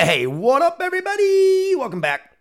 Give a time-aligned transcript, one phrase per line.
[0.00, 1.74] Hey, what up, everybody?
[1.74, 2.36] Welcome back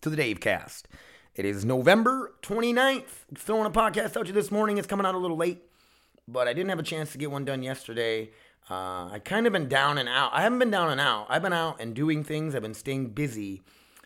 [0.00, 0.88] to the Dave Cast.
[1.34, 3.26] It is November 29th.
[3.34, 4.78] Throwing a podcast out to you this morning.
[4.78, 5.60] It's coming out a little late,
[6.26, 8.30] but I didn't have a chance to get one done yesterday.
[8.70, 10.30] Uh, I kind of been down and out.
[10.32, 11.26] I haven't been down and out.
[11.28, 12.54] I've been out and doing things.
[12.54, 13.60] I've been staying busy,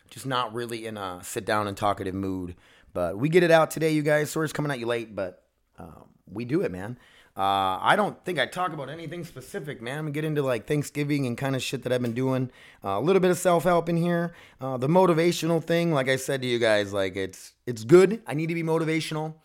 [0.09, 2.57] just not really in a sit down and talkative mood.
[2.93, 4.31] But we get it out today, you guys.
[4.31, 5.43] Sorry it's coming at you late, but
[5.79, 6.99] uh, we do it, man.
[7.37, 10.05] Uh, I don't think I talk about anything specific, man.
[10.05, 12.49] We get into like Thanksgiving and kind of shit that I've been doing.
[12.83, 14.33] Uh, a little bit of self help in here.
[14.59, 18.23] Uh, the motivational thing, like I said to you guys, like it's it's good.
[18.25, 19.35] I need to be motivational.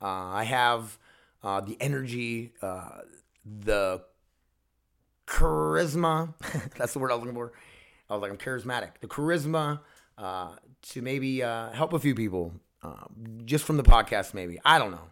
[0.00, 0.98] Uh, I have
[1.42, 3.00] uh, the energy, uh,
[3.44, 4.00] the
[5.26, 6.32] charisma.
[6.78, 7.52] That's the word I was looking for.
[8.08, 8.92] I was like, I'm charismatic.
[9.02, 9.80] The charisma
[10.16, 12.54] to maybe help a few people,
[13.44, 14.58] just from the podcast, maybe.
[14.64, 15.10] I don't know.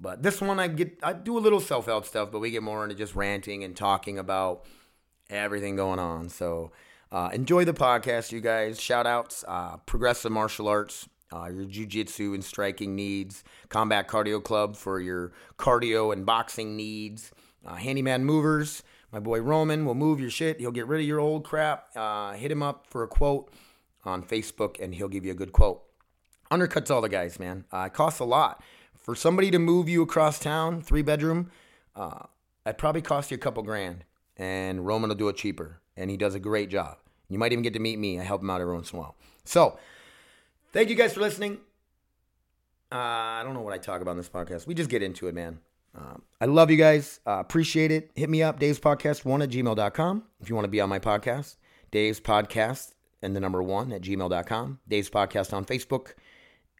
[0.00, 2.62] But this one, I get I do a little self help stuff, but we get
[2.62, 4.64] more into just ranting and talking about
[5.28, 6.28] everything going on.
[6.30, 6.72] So
[7.12, 8.80] uh, enjoy the podcast, you guys.
[8.80, 14.74] Shout outs, uh, Progressive Martial Arts, uh, your jujitsu and striking needs, Combat Cardio Club
[14.74, 17.30] for your cardio and boxing needs,
[17.66, 18.82] uh, Handyman Movers.
[19.12, 20.60] My boy Roman will move your shit.
[20.60, 21.88] He'll get rid of your old crap.
[21.96, 23.52] Uh, hit him up for a quote
[24.04, 25.82] on Facebook, and he'll give you a good quote.
[26.50, 27.64] Undercuts all the guys, man.
[27.72, 28.62] Uh, it costs a lot
[29.00, 31.50] for somebody to move you across town, three bedroom,
[31.96, 32.26] uh,
[32.66, 34.04] it probably cost you a couple grand.
[34.36, 36.96] And Roman will do it cheaper, and he does a great job.
[37.28, 38.18] You might even get to meet me.
[38.18, 39.16] I help him out every once in a while.
[39.44, 39.78] So,
[40.72, 41.58] thank you guys for listening.
[42.92, 44.66] Uh, I don't know what I talk about in this podcast.
[44.66, 45.60] We just get into it, man.
[45.96, 47.20] Uh, I love you guys.
[47.26, 48.10] Uh, appreciate it.
[48.14, 50.98] Hit me up, Dave's Podcast 1 at gmail.com if you want to be on my
[50.98, 51.56] podcast.
[51.90, 54.78] Dave's Podcast and the number 1 at gmail.com.
[54.88, 56.14] Dave's Podcast on Facebook.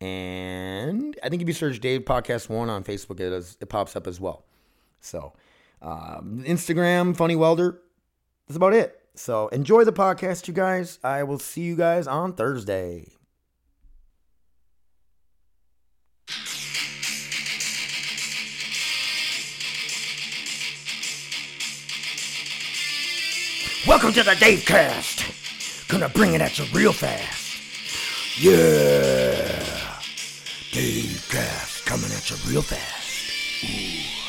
[0.00, 3.96] And I think if you search Dave Podcast One on Facebook, it, is, it pops
[3.96, 4.44] up as well.
[5.00, 5.34] So,
[5.82, 7.80] um, Instagram, Funny Welder.
[8.48, 8.98] That's about it.
[9.14, 10.98] So, enjoy the podcast, you guys.
[11.04, 13.08] I will see you guys on Thursday.
[23.86, 25.88] Welcome to the Dave Cast.
[25.88, 28.40] Gonna bring it at you real fast.
[28.40, 29.29] Yeah.
[30.72, 33.64] Dave Cast coming at you real fast.
[33.64, 34.20] Ooh.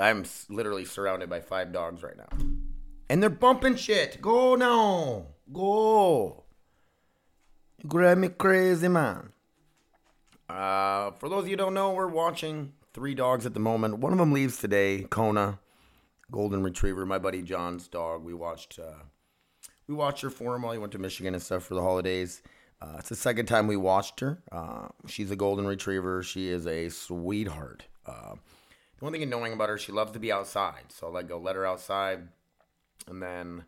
[0.00, 2.28] I'm literally surrounded by five dogs right now.
[3.08, 4.20] And they're bumping shit.
[4.20, 5.26] Go now.
[5.52, 6.46] Go.
[7.86, 9.30] Grab me crazy, man.
[10.48, 13.98] Uh, for those of you don't know, we're watching three dogs at the moment.
[13.98, 15.60] One of them leaves today, Kona,
[16.32, 18.24] golden retriever, my buddy John's dog.
[18.24, 19.04] We watched uh,
[19.86, 22.42] we watched her for him while he went to Michigan and stuff for the holidays.
[22.80, 24.40] Uh, it's the second time we watched her.
[24.52, 26.22] Uh, she's a golden retriever.
[26.22, 27.84] She is a sweetheart.
[28.06, 28.34] Uh,
[28.98, 30.84] the one thing annoying about her, she loves to be outside.
[30.88, 32.28] So I'll like, go let her outside,
[33.08, 33.64] and then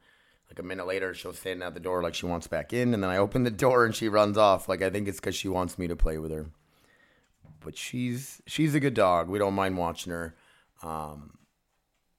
[0.48, 3.02] like a minute later, she'll stand at the door like she wants back in, and
[3.02, 4.68] then I open the door and she runs off.
[4.68, 6.46] Like I think it's because she wants me to play with her.
[7.60, 9.28] But she's she's a good dog.
[9.28, 10.34] We don't mind watching her.
[10.82, 11.38] Um,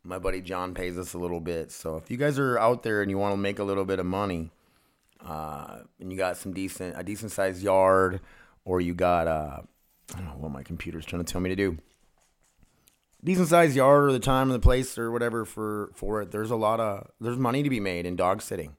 [0.03, 3.01] my buddy John pays us a little bit, so if you guys are out there
[3.01, 4.51] and you want to make a little bit of money
[5.25, 8.21] uh, and you got some decent a decent sized yard,
[8.65, 9.61] or you got uh,
[10.13, 11.77] I don't know what my computer's trying to tell me to do.
[13.23, 16.31] Decent sized yard, or the time and the place, or whatever for for it.
[16.31, 18.75] There's a lot of there's money to be made in dog sitting,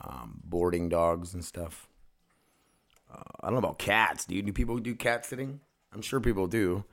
[0.00, 1.88] um, boarding dogs and stuff.
[3.12, 4.24] Uh, I don't know about cats.
[4.24, 5.60] Do you do people do cat sitting?
[5.92, 6.84] I'm sure people do.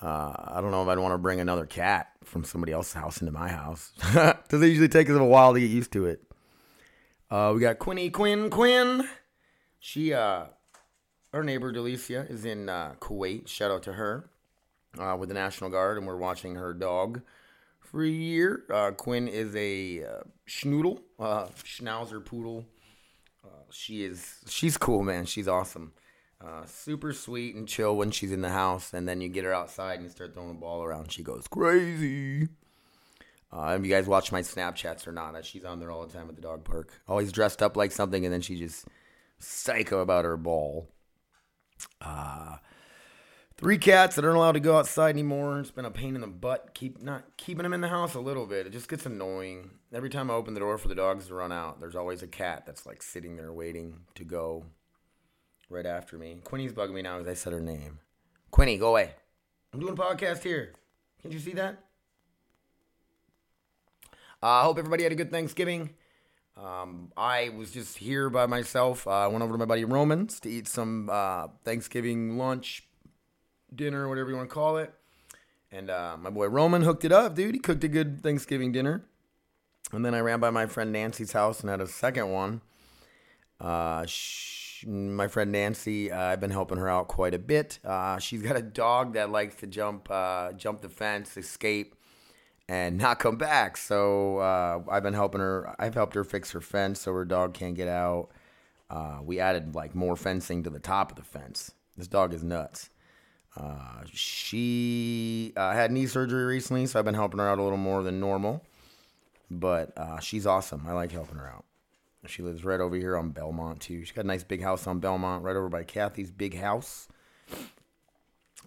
[0.00, 3.20] Uh, I don't know if I'd want to bring another cat from somebody else's house
[3.20, 6.22] into my house because it usually takes them a while to get used to it.
[7.30, 9.06] Uh, we got Quinny Quinn Quinn.
[9.78, 10.44] She, uh,
[11.32, 13.46] our neighbor Delicia is in uh, Kuwait.
[13.48, 14.30] Shout out to her
[14.98, 17.20] uh, with the National Guard, and we're watching her dog
[17.80, 18.64] for a year.
[18.72, 22.64] Uh, Quinn is a uh, schnoodle, uh, schnauzer poodle.
[23.44, 25.26] Uh, she is she's cool, man.
[25.26, 25.92] She's awesome.
[26.40, 29.52] Uh, super sweet and chill when she's in the house, and then you get her
[29.52, 31.12] outside and you start throwing a ball around.
[31.12, 32.48] She goes crazy.
[33.50, 36.28] Uh, if you guys watch my Snapchats or not, she's on there all the time
[36.28, 36.90] at the dog park.
[37.08, 38.86] Always dressed up like something, and then she just
[39.38, 40.88] psycho about her ball.
[42.00, 42.56] Uh,
[43.56, 45.58] three cats that aren't allowed to go outside anymore.
[45.60, 46.74] It's been a pain in the butt.
[46.74, 48.66] Keep not keeping them in the house a little bit.
[48.66, 49.70] It just gets annoying.
[49.94, 52.28] Every time I open the door for the dogs to run out, there's always a
[52.28, 54.66] cat that's like sitting there waiting to go
[55.70, 56.40] right after me.
[56.44, 58.00] Quinny's bugging me now as I said her name.
[58.50, 59.12] Quinny, go away.
[59.72, 60.74] I'm doing a podcast here.
[61.22, 61.78] Can't you see that?
[64.40, 65.90] I uh, hope everybody had a good Thanksgiving.
[66.56, 69.04] Um, I was just here by myself.
[69.04, 72.84] Uh, I went over to my buddy Roman's to eat some uh, Thanksgiving lunch,
[73.74, 74.94] dinner, whatever you want to call it.
[75.72, 77.54] And uh, my boy Roman hooked it up, dude.
[77.56, 79.04] He cooked a good Thanksgiving dinner.
[79.92, 82.60] And then I ran by my friend Nancy's house and had a second one.
[83.60, 87.80] Uh, sh- my friend Nancy, uh, I've been helping her out quite a bit.
[87.84, 91.96] Uh, she's got a dog that likes to jump, uh, jump the fence, escape,
[92.68, 93.76] and not come back.
[93.76, 95.74] So uh, I've been helping her.
[95.78, 98.28] I've helped her fix her fence so her dog can't get out.
[98.90, 101.72] Uh, we added like more fencing to the top of the fence.
[101.96, 102.90] This dog is nuts.
[103.56, 107.78] Uh, she uh, had knee surgery recently, so I've been helping her out a little
[107.78, 108.62] more than normal.
[109.50, 110.84] But uh, she's awesome.
[110.86, 111.64] I like helping her out.
[112.26, 114.00] She lives right over here on Belmont too.
[114.00, 117.08] She's got a nice big house on Belmont, right over by Kathy's big house.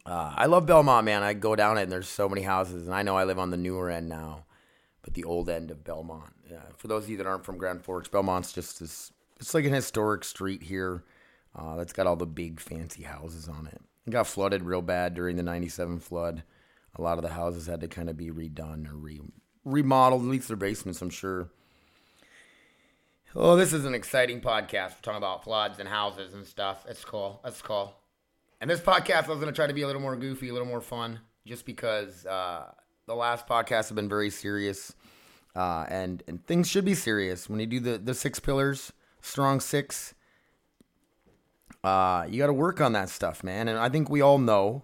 [0.05, 1.23] Uh, I love Belmont, man.
[1.23, 3.51] I go down it and there's so many houses, and I know I live on
[3.51, 4.45] the newer end now,
[5.03, 6.33] but the old end of Belmont.
[6.49, 9.11] Yeah, for those of you that aren't from Grand Forks, Belmont's just this.
[9.39, 11.03] It's like an historic street here
[11.55, 13.81] uh, that's got all the big fancy houses on it.
[14.05, 16.43] It got flooded real bad during the '97 flood.
[16.95, 19.21] A lot of the houses had to kind of be redone or re-
[19.63, 21.49] remodeled, at least their basements, I'm sure.
[23.33, 24.89] Oh, this is an exciting podcast.
[24.89, 26.85] We're talking about floods and houses and stuff.
[26.89, 27.39] It's cool.
[27.45, 27.95] It's cool.
[28.61, 30.53] And this podcast, I was going to try to be a little more goofy, a
[30.53, 32.71] little more fun, just because uh,
[33.07, 34.93] the last podcasts have been very serious,
[35.55, 39.59] uh, and and things should be serious when you do the the six pillars, strong
[39.59, 40.13] six.
[41.83, 43.67] Uh, you got to work on that stuff, man.
[43.67, 44.83] And I think we all know.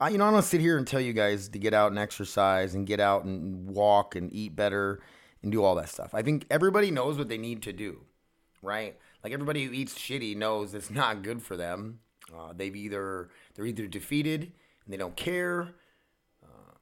[0.00, 1.98] I, you know, I'm gonna sit here and tell you guys to get out and
[1.98, 5.02] exercise and get out and walk and eat better
[5.42, 6.14] and do all that stuff.
[6.14, 8.00] I think everybody knows what they need to do,
[8.62, 8.96] right?
[9.22, 12.00] Like everybody who eats shitty knows it's not good for them.
[12.36, 14.52] Uh, they've either they're either defeated
[14.84, 15.74] and they don't care.
[16.42, 16.74] Uh,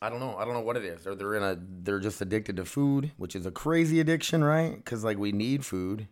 [0.00, 0.36] I don't know.
[0.36, 1.06] I don't know what it is.
[1.06, 4.76] Or they're in a they're just addicted to food, which is a crazy addiction, right?
[4.76, 6.08] Because like we need food,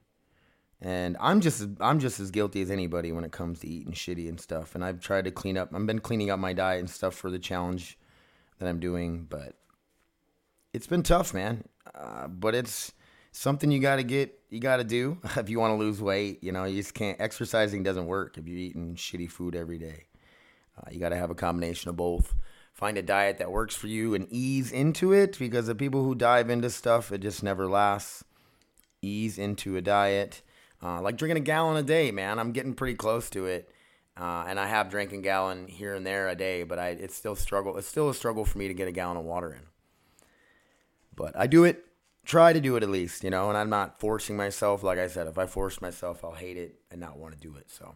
[0.80, 4.28] and I'm just I'm just as guilty as anybody when it comes to eating shitty
[4.28, 4.74] and stuff.
[4.74, 5.70] And I've tried to clean up.
[5.74, 7.98] I've been cleaning up my diet and stuff for the challenge
[8.58, 9.54] that I'm doing, but
[10.72, 11.64] it's been tough, man.
[11.94, 12.92] Uh, but it's
[13.34, 16.42] something you got to get, you got to do if you want to lose weight.
[16.42, 17.20] You know, you just can't.
[17.20, 20.04] Exercising doesn't work if you're eating shitty food every day.
[20.78, 22.34] Uh, you got to have a combination of both.
[22.72, 26.14] Find a diet that works for you and ease into it because the people who
[26.16, 28.24] dive into stuff, it just never lasts.
[29.00, 30.42] Ease into a diet.
[30.82, 32.38] Uh, like drinking a gallon a day, man.
[32.38, 33.70] I'm getting pretty close to it.
[34.16, 37.16] Uh, and I have drank a gallon here and there a day, but I it's
[37.16, 37.76] still struggle.
[37.76, 39.62] It's still a struggle for me to get a gallon of water in.
[41.16, 41.84] But I do it,
[42.24, 44.82] try to do it at least, you know, and I'm not forcing myself.
[44.82, 47.56] Like I said, if I force myself, I'll hate it and not want to do
[47.56, 47.70] it.
[47.70, 47.94] So,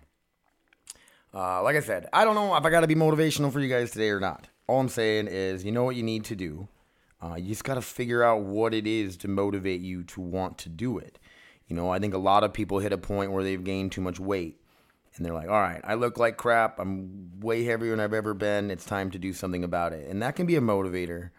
[1.34, 3.68] uh, like I said, I don't know if I got to be motivational for you
[3.68, 4.48] guys today or not.
[4.66, 6.68] All I'm saying is, you know what you need to do.
[7.22, 10.58] Uh, you just got to figure out what it is to motivate you to want
[10.58, 11.18] to do it.
[11.66, 14.00] You know, I think a lot of people hit a point where they've gained too
[14.00, 14.60] much weight
[15.16, 16.78] and they're like, all right, I look like crap.
[16.78, 18.70] I'm way heavier than I've ever been.
[18.70, 20.08] It's time to do something about it.
[20.08, 21.30] And that can be a motivator.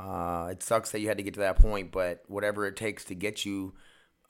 [0.00, 3.04] Uh, it sucks that you had to get to that point, but whatever it takes
[3.04, 3.74] to get you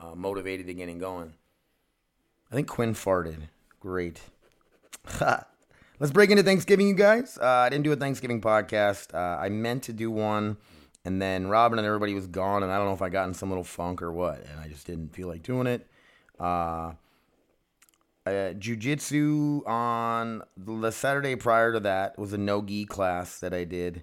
[0.01, 1.35] uh, motivated again and going.
[2.51, 3.49] I think Quinn farted.
[3.79, 4.21] Great.
[5.21, 7.39] Let's break into Thanksgiving, you guys.
[7.41, 9.15] Uh, I didn't do a Thanksgiving podcast.
[9.15, 10.57] Uh, I meant to do one,
[11.05, 13.35] and then Robin and everybody was gone, and I don't know if I got in
[13.35, 15.87] some little funk or what, and I just didn't feel like doing it.
[16.41, 16.93] Uh,
[18.27, 24.03] uh, jiu-jitsu on the Saturday prior to that was a no-gi class that I did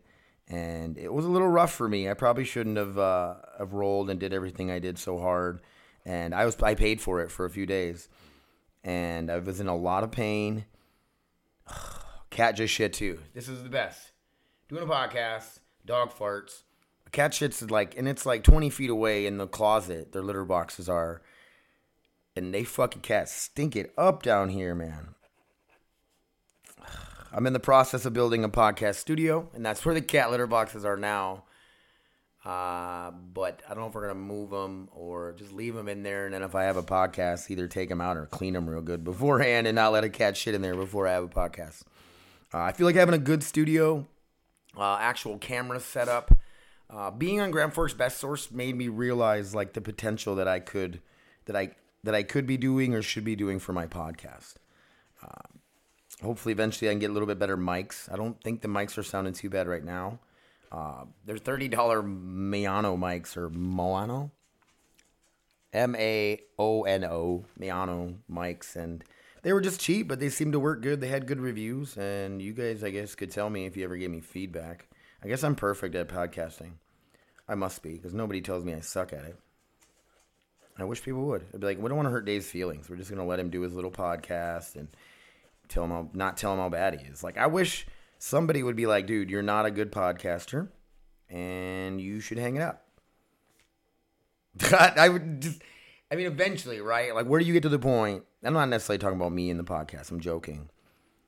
[0.50, 2.10] and it was a little rough for me.
[2.10, 5.62] I probably shouldn't have uh, have rolled and did everything I did so hard,
[6.06, 8.08] and I was I paid for it for a few days,
[8.84, 10.66] and I was in a lot of pain.
[12.30, 13.20] Cat just shit too.
[13.34, 14.12] This is the best.
[14.70, 16.63] Doing a podcast, dog farts.
[17.06, 20.12] A cat shits like, and it's like twenty feet away in the closet.
[20.12, 21.22] Their litter boxes are,
[22.36, 25.16] and they fucking cats stink it up down here, man.
[27.31, 30.48] I'm in the process of building a podcast studio, and that's where the cat litter
[30.48, 31.43] boxes are now.
[32.46, 36.03] Uh, but I don't know if we're gonna move them or just leave them in
[36.03, 38.69] there, and then if I have a podcast, either take them out or clean them
[38.69, 41.27] real good beforehand, and not let a cat shit in there before I have a
[41.27, 41.81] podcast.
[42.53, 44.07] Uh, I feel like having a good studio,
[44.77, 46.31] uh, actual camera setup,
[46.89, 50.62] uh, being on Grand Forks Best Source made me realize like the potential that I
[50.62, 51.01] could,
[51.46, 51.72] that I
[52.05, 54.53] that I could be doing or should be doing for my podcast.
[56.24, 58.12] Hopefully eventually I can get a little bit better mics.
[58.12, 60.19] I don't think the mics are sounding too bad right now.
[60.71, 64.31] Uh, they're thirty dollar Miano mics or Moano,
[65.74, 69.03] M A O N O Miano mics, and
[69.43, 71.00] they were just cheap, but they seemed to work good.
[71.00, 73.95] They had good reviews, and you guys, I guess, could tell me if you ever
[73.95, 74.88] gave me feedback.
[75.24, 76.74] I guess I'm perfect at podcasting.
[77.47, 79.38] I must be because nobody tells me I suck at it.
[80.77, 81.45] I wish people would.
[81.53, 82.89] I'd be like, we don't want to hurt Dave's feelings.
[82.89, 84.89] We're just gonna let him do his little podcast and
[85.69, 87.24] tell him how, not tell him how bad he is.
[87.24, 87.86] Like I wish
[88.19, 90.69] somebody would be like, dude, you're not a good podcaster,
[91.29, 92.88] and you should hang it up.
[94.71, 95.62] I would just,
[96.12, 97.13] I mean, eventually, right?
[97.13, 98.24] Like, where do you get to the point?
[98.43, 100.12] I'm not necessarily talking about me in the podcast.
[100.12, 100.69] I'm joking,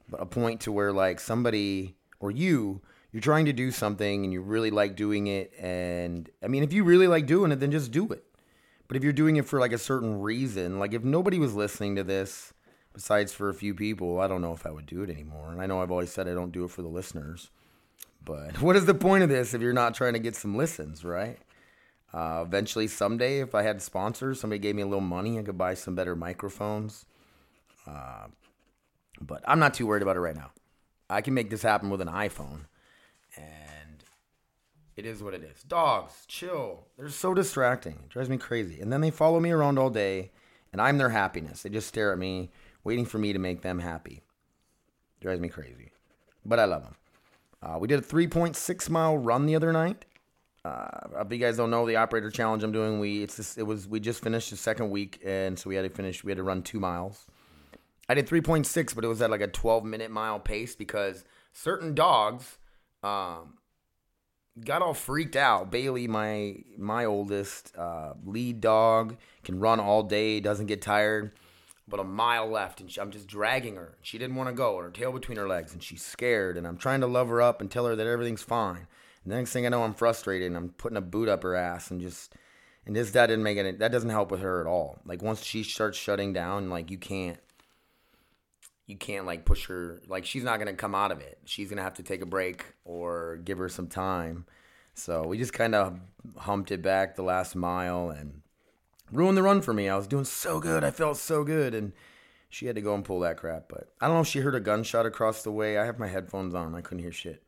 [0.09, 2.81] but a point to where like somebody or you,
[3.11, 5.51] you're trying to do something and you really like doing it.
[5.59, 8.23] And I mean, if you really like doing it, then just do it.
[8.87, 11.95] But if you're doing it for like a certain reason, like if nobody was listening
[11.95, 12.53] to this
[12.93, 15.51] besides for a few people, I don't know if I would do it anymore.
[15.51, 17.49] And I know I've always said I don't do it for the listeners.
[18.23, 21.03] But what is the point of this if you're not trying to get some listens,
[21.03, 21.37] right?
[22.13, 25.57] Uh, eventually, someday, if I had sponsors, somebody gave me a little money, I could
[25.57, 27.05] buy some better microphones.
[27.85, 28.27] Uh,
[29.21, 30.51] but I'm not too worried about it right now.
[31.09, 32.65] I can make this happen with an iPhone.
[33.35, 34.03] And
[34.95, 35.63] it is what it is.
[35.63, 36.85] Dogs, chill.
[36.97, 37.93] They're so distracting.
[38.03, 38.81] It drives me crazy.
[38.81, 40.31] And then they follow me around all day,
[40.71, 41.63] and I'm their happiness.
[41.63, 42.51] They just stare at me,
[42.83, 44.21] waiting for me to make them happy.
[45.21, 45.91] Drives me crazy.
[46.45, 46.95] But I love them.
[47.61, 50.05] Uh, we did a 3.6 mile run the other night.
[50.63, 50.87] Uh,
[51.21, 53.87] if you guys don't know the operator challenge I'm doing, we it's just, it was
[53.87, 56.23] we just finished the second week, and so we had to finish.
[56.23, 57.25] We had to run two miles.
[58.09, 61.93] I did 3.6, but it was at like a 12 minute mile pace because certain
[61.93, 62.57] dogs
[63.03, 63.59] um,
[64.65, 65.71] got all freaked out.
[65.71, 71.31] Bailey, my my oldest uh, lead dog, can run all day, doesn't get tired.
[71.89, 73.97] But a mile left, and she, I'm just dragging her.
[74.01, 76.55] She didn't want to go, her tail between her legs, and she's scared.
[76.55, 78.87] And I'm trying to love her up and tell her that everything's fine.
[79.23, 81.55] And the next thing I know, I'm frustrated, and I'm putting a boot up her
[81.55, 82.35] ass, and just
[82.85, 83.79] and this that didn't make it.
[83.79, 84.99] That doesn't help with her at all.
[85.03, 87.39] Like once she starts shutting down, like you can't
[88.89, 91.83] you can't like push her like she's not gonna come out of it she's gonna
[91.83, 94.45] have to take a break or give her some time
[94.95, 95.99] so we just kind of
[96.37, 98.41] humped it back the last mile and
[99.11, 99.89] ruined the run for me.
[99.89, 100.83] I was doing so good.
[100.83, 101.73] I felt so good.
[101.73, 101.93] And
[102.49, 103.65] she had to go and pull that crap.
[103.69, 105.77] But i don't know if she heard a gunshot across the way.
[105.77, 106.75] I have my headphones on.
[106.75, 107.43] I couldn't hear shit.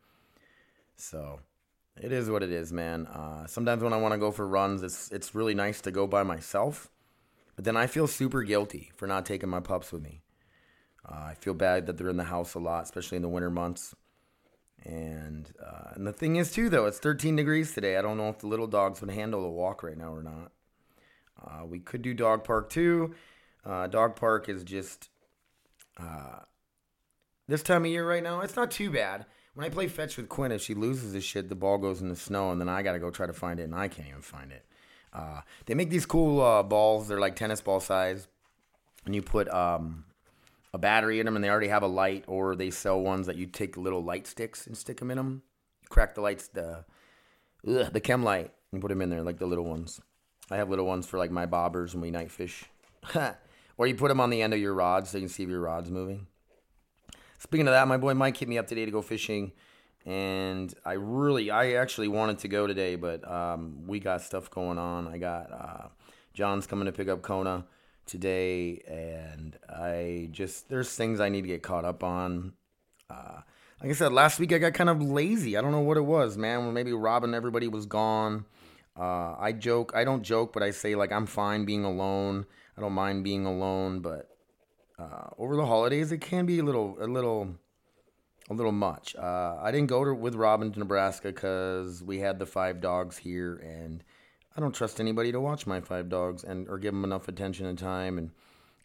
[0.95, 1.39] So
[1.97, 3.07] it is what it is man.
[3.07, 6.07] Uh, sometimes when i want to go for runs it's it's really nice to go
[6.07, 6.89] by myself.
[7.55, 10.21] But then i feel super guilty for not taking my pups with me.
[11.07, 13.49] Uh, I feel bad that they're in the house a lot, especially in the winter
[13.49, 13.95] months.
[14.83, 17.97] And uh, and the thing is too, though, it's 13 degrees today.
[17.97, 20.51] I don't know if the little dogs would handle the walk right now or not.
[21.39, 23.13] Uh, we could do dog park too.
[23.65, 25.09] Uh, dog park is just
[25.97, 26.39] uh,
[27.47, 28.41] this time of year right now.
[28.41, 29.25] It's not too bad.
[29.53, 32.07] When I play fetch with Quinn, if she loses this shit, the ball goes in
[32.07, 34.07] the snow, and then I got to go try to find it, and I can't
[34.07, 34.65] even find it.
[35.11, 37.07] Uh, they make these cool balls.
[37.07, 38.27] They're like tennis ball size,
[39.05, 40.05] and you put um,
[40.73, 43.35] a battery in them and they already have a light, or they sell ones that
[43.35, 45.41] you take little light sticks and stick them in them.
[45.89, 46.85] Crack the lights, the
[47.67, 49.99] ugh, the chem light, and put them in there like the little ones.
[50.51, 52.65] I have little ones for like my bobbers when we night fish.
[53.77, 55.49] or you put them on the end of your rods so you can see if
[55.49, 56.27] your rod's moving.
[57.39, 59.51] Speaking of that, my boy Mike hit me up today to go fishing,
[60.05, 64.77] and I really, I actually wanted to go today, but um, we got stuff going
[64.77, 65.07] on.
[65.07, 65.87] I got uh,
[66.35, 67.65] John's coming to pick up Kona
[68.05, 72.53] today, and I just there's things I need to get caught up on.
[73.09, 73.41] Uh,
[73.81, 75.57] like I said, last week I got kind of lazy.
[75.57, 76.71] I don't know what it was, man.
[76.73, 78.45] Maybe Robin, everybody was gone.
[79.01, 82.45] Uh, I joke, I don't joke, but I say like I'm fine being alone.
[82.77, 84.29] I don't mind being alone, but
[84.99, 87.55] uh, over the holidays it can be a little, a little,
[88.49, 89.15] a little much.
[89.15, 93.17] Uh, I didn't go to, with Robin to Nebraska because we had the five dogs
[93.17, 94.03] here, and
[94.55, 97.65] I don't trust anybody to watch my five dogs and or give them enough attention
[97.65, 98.31] and time and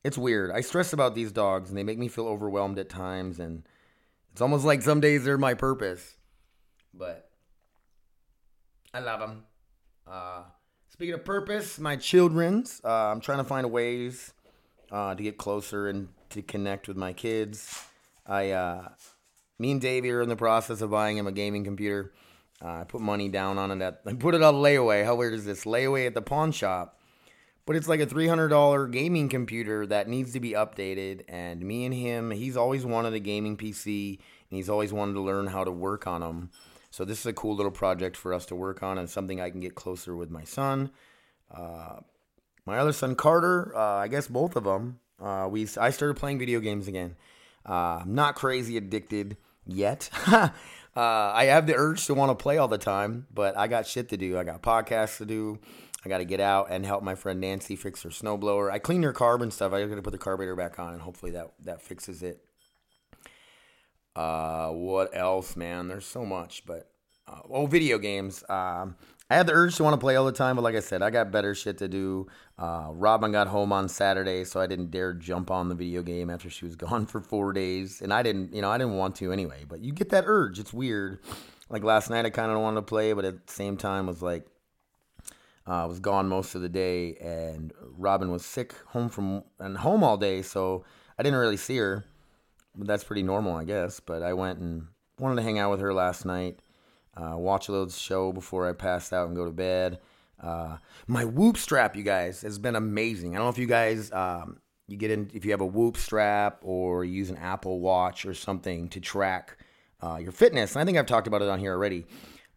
[0.05, 0.53] it's weird.
[0.53, 3.65] I stress about these dogs and they make me feel overwhelmed at times and
[4.31, 6.17] it's almost like some days they're my purpose.
[6.95, 7.29] But
[8.95, 9.43] I love them.
[10.07, 10.43] Uh,
[10.89, 14.33] speaking of purpose, my children's, uh, I'm trying to find ways
[14.91, 17.85] uh, to get closer and to connect with my kids.
[18.27, 18.89] I, uh,
[19.59, 22.13] me and Davey are in the process of buying him a gaming computer.
[22.65, 23.85] Uh, I put money down on it.
[23.85, 25.05] At, I put it on layaway.
[25.05, 25.65] How weird is this?
[25.65, 26.99] Layaway at the pawn shop.
[27.67, 31.23] But it's like a $300 gaming computer that needs to be updated.
[31.29, 35.21] And me and him, he's always wanted a gaming PC and he's always wanted to
[35.21, 36.51] learn how to work on them.
[36.97, 39.51] So this is a cool little project for us to work on and something I
[39.51, 40.89] can get closer with my son.
[41.55, 41.97] Uh,
[42.65, 45.01] my other son Carter, uh, I guess both of them.
[45.21, 47.15] Uh, we I started playing video games again.
[47.69, 49.37] Uh, I'm not crazy addicted
[49.67, 50.09] yet.
[50.97, 53.87] Uh, I have the urge to want to play all the time, but I got
[53.87, 54.39] shit to do.
[54.39, 55.59] I got podcasts to do.
[56.03, 58.73] I got to get out and help my friend Nancy fix her snowblower.
[58.73, 59.75] I cleaned her carb and stuff.
[59.75, 62.46] I got to put the carburetor back on, and hopefully that that fixes it.
[64.17, 65.89] Uh, what else, man?
[65.89, 66.91] There's so much, but
[67.29, 68.43] uh, oh, video games.
[68.49, 68.97] Um,
[69.29, 71.03] I had the urge to want to play all the time, but like I said,
[71.03, 72.27] I got better shit to do.
[72.59, 76.31] Uh, Robin got home on Saturday, so I didn't dare jump on the video game
[76.31, 79.17] after she was gone for four days, and I didn't, you know, I didn't want
[79.17, 79.65] to anyway.
[79.69, 81.19] But you get that urge; it's weird.
[81.69, 84.23] Like last night, I kind of wanted to play, but at the same time, was
[84.23, 84.47] like,
[85.67, 89.77] uh, I was gone most of the day, and Robin was sick home from and
[89.77, 90.85] home all day, so
[91.19, 92.07] I didn't really see her.
[92.77, 94.01] That's pretty normal, I guess.
[94.01, 96.61] But I went and wanted to hang out with her last night,
[97.17, 99.99] uh, watch a little show before I passed out and go to bed.
[100.41, 103.35] Uh, my Whoop strap, you guys, has been amazing.
[103.35, 105.97] I don't know if you guys um, you get in if you have a Whoop
[105.97, 109.57] strap or you use an Apple Watch or something to track
[110.03, 110.75] uh, your fitness.
[110.75, 112.07] And I think I've talked about it on here already.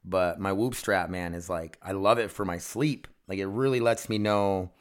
[0.04, 3.08] But my Whoop strap, man, is like I love it for my sleep.
[3.28, 4.72] Like it really lets me know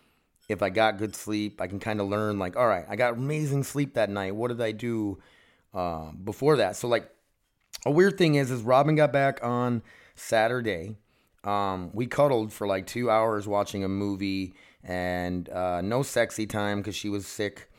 [0.49, 1.61] if I got good sleep.
[1.61, 4.35] I can kind of learn like, all right, I got amazing sleep that night.
[4.35, 5.19] What did I do
[5.75, 6.77] uh, before that?
[6.77, 7.11] So like
[7.85, 9.83] a weird thing is, is Robin got back on
[10.15, 10.97] Saturday.
[11.45, 16.79] Um, we cuddled for like two hours watching a movie and uh, no sexy time
[16.79, 17.71] because she was sick.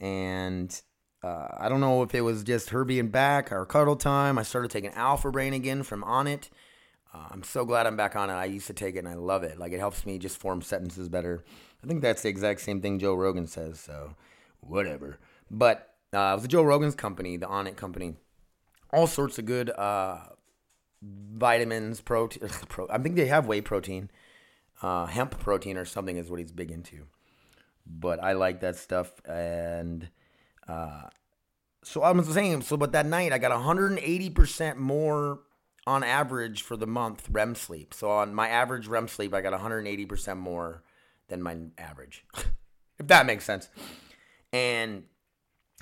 [0.00, 0.80] And
[1.22, 4.38] uh, I don't know if it was just her being back or cuddle time.
[4.38, 6.48] I started taking Alpha Brain again from On Onnit.
[7.14, 8.32] Uh, I'm so glad I'm back on it.
[8.32, 9.58] I used to take it and I love it.
[9.58, 11.44] Like it helps me just form sentences better.
[11.82, 13.78] I think that's the exact same thing Joe Rogan says.
[13.78, 14.16] So
[14.60, 15.18] whatever.
[15.50, 18.14] But uh, it was Joe Rogan's company, the Onnit company.
[18.92, 20.18] All sorts of good uh,
[21.02, 22.48] vitamins, protein.
[22.68, 24.10] Pro- I think they have whey protein,
[24.82, 27.06] uh, hemp protein or something is what he's big into.
[27.86, 30.08] But I like that stuff and.
[30.66, 31.08] Uh,
[31.86, 35.40] so I was saying, so but that night I got 180% more
[35.86, 37.92] on average for the month REM sleep.
[37.94, 40.82] So on my average REM sleep, I got 180% more
[41.28, 42.24] than my average,
[42.98, 43.68] if that makes sense.
[44.52, 45.04] And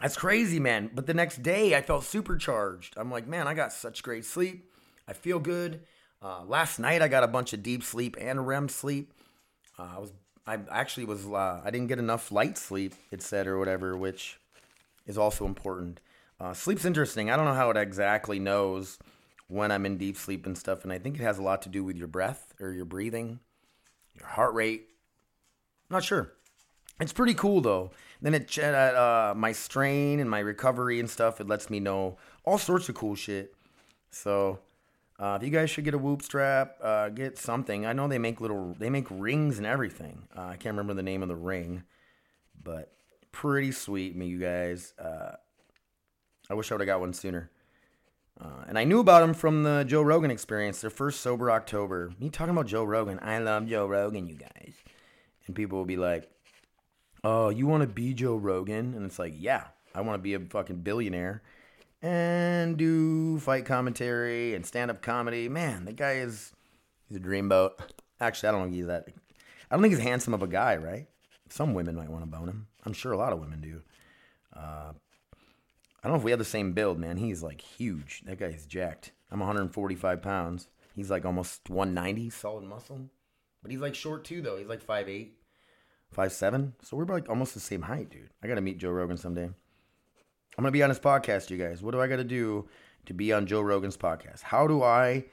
[0.00, 0.90] that's crazy, man.
[0.94, 2.94] But the next day, I felt supercharged.
[2.96, 4.70] I'm like, man, I got such great sleep.
[5.06, 5.82] I feel good.
[6.20, 9.12] Uh, last night, I got a bunch of deep sleep and REM sleep.
[9.78, 10.12] Uh, I was,
[10.46, 14.40] I actually was, uh, I didn't get enough light sleep, it said, or whatever, which
[15.06, 16.00] is also important.
[16.40, 17.30] Uh, sleep's interesting.
[17.30, 18.98] I don't know how it exactly knows
[19.48, 20.84] when I'm in deep sleep and stuff.
[20.84, 23.40] And I think it has a lot to do with your breath or your breathing,
[24.14, 24.88] your heart rate.
[25.90, 26.32] Not sure.
[27.00, 27.90] It's pretty cool though.
[28.20, 31.40] Then it uh, uh, my strain and my recovery and stuff.
[31.40, 33.54] It lets me know all sorts of cool shit.
[34.10, 34.60] So
[35.18, 37.86] uh, if you guys should get a Whoop strap, uh, get something.
[37.86, 40.28] I know they make little they make rings and everything.
[40.36, 41.84] Uh, I can't remember the name of the ring,
[42.60, 42.92] but
[43.30, 44.94] pretty sweet, me you guys.
[44.98, 45.36] Uh,
[46.50, 47.51] I wish I would have got one sooner.
[48.40, 52.12] Uh, and I knew about him from the Joe Rogan experience, their first sober October.
[52.18, 53.18] Me talking about Joe Rogan.
[53.22, 54.74] I love Joe Rogan, you guys.
[55.46, 56.30] And people will be like,
[57.22, 59.64] "Oh, you want to be Joe Rogan?" And it's like, "Yeah,
[59.94, 61.42] I want to be a fucking billionaire
[62.00, 66.52] and do fight commentary and stand up comedy." Man, the guy is
[67.08, 67.72] he's a dreamboat.
[68.20, 69.06] Actually, I don't think he's that.
[69.70, 71.06] I don't think he's handsome of a guy, right?
[71.48, 72.68] Some women might want to bone him.
[72.84, 73.82] I'm sure a lot of women do.
[74.54, 74.92] Uh,
[76.02, 77.16] I don't know if we have the same build, man.
[77.16, 78.22] He's like huge.
[78.26, 79.12] That guy's jacked.
[79.30, 80.68] I'm 145 pounds.
[80.96, 83.08] He's like almost 190, solid muscle.
[83.62, 84.56] But he's like short too, though.
[84.56, 85.30] He's like 5'8,
[86.14, 86.72] 5'7.
[86.82, 88.30] So we're like almost the same height, dude.
[88.42, 89.44] I got to meet Joe Rogan someday.
[89.44, 91.82] I'm going to be on his podcast, you guys.
[91.82, 92.68] What do I got to do
[93.06, 94.42] to be on Joe Rogan's podcast?
[94.42, 95.24] How do I,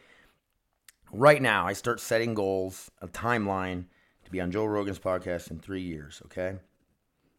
[1.12, 3.86] right now, I start setting goals, a timeline
[4.23, 6.60] to be on Joe Rogan's podcast in three years, okay?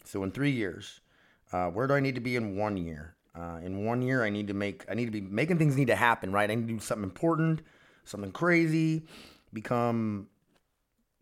[0.05, 1.01] So in three years,
[1.53, 3.15] uh, where do I need to be in one year?
[3.35, 5.87] Uh, in one year, I need to make, I need to be making things need
[5.87, 6.51] to happen, right?
[6.51, 7.63] I need to do something important,
[8.05, 9.07] something crazy,
[9.53, 10.27] become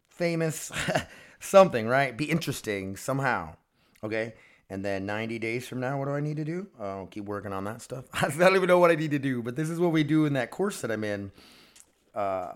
[0.09, 0.73] famous,
[1.41, 2.17] something, right?
[2.17, 3.57] Be interesting somehow,
[4.03, 4.35] okay?
[4.71, 6.67] And then 90 days from now, what do I need to do?
[6.79, 8.05] I'll keep working on that stuff.
[8.15, 10.27] I don't even know what I need to do, but this is what we do
[10.27, 11.31] in that course that I'm in.
[12.15, 12.53] Uh,